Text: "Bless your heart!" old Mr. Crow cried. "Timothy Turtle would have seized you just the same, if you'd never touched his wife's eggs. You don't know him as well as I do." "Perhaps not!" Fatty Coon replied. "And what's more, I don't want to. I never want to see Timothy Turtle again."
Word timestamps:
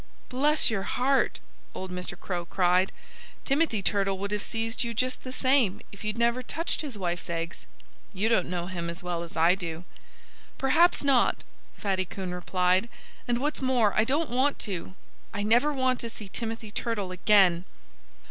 "Bless 0.29 0.71
your 0.71 0.81
heart!" 0.81 1.39
old 1.75 1.91
Mr. 1.91 2.19
Crow 2.19 2.43
cried. 2.43 2.91
"Timothy 3.45 3.83
Turtle 3.83 4.17
would 4.17 4.31
have 4.31 4.41
seized 4.41 4.83
you 4.83 4.95
just 4.95 5.23
the 5.23 5.31
same, 5.31 5.79
if 5.91 6.03
you'd 6.03 6.17
never 6.17 6.41
touched 6.41 6.81
his 6.81 6.97
wife's 6.97 7.29
eggs. 7.29 7.67
You 8.11 8.27
don't 8.27 8.49
know 8.49 8.65
him 8.65 8.89
as 8.89 9.03
well 9.03 9.21
as 9.21 9.37
I 9.37 9.53
do." 9.53 9.83
"Perhaps 10.57 11.03
not!" 11.03 11.43
Fatty 11.77 12.05
Coon 12.05 12.33
replied. 12.33 12.89
"And 13.27 13.37
what's 13.37 13.61
more, 13.61 13.93
I 13.95 14.03
don't 14.03 14.31
want 14.31 14.57
to. 14.61 14.95
I 15.35 15.43
never 15.43 15.71
want 15.71 15.99
to 15.99 16.09
see 16.09 16.27
Timothy 16.27 16.71
Turtle 16.71 17.11
again." 17.11 17.65